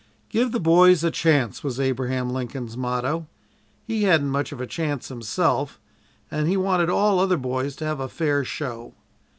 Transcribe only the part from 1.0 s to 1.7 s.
a chance,"